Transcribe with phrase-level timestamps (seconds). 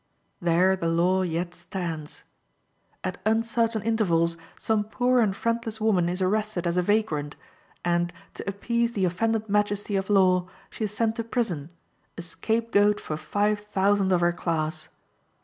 [0.41, 2.23] There the law yet stands.
[3.03, 7.35] At uncertain intervals some poor and friendless woman is arrested as a vagrant,
[7.85, 11.69] and, to appease the offended majesty of law, she is sent to prison,
[12.17, 14.87] a scapegoat for five thousand of her class.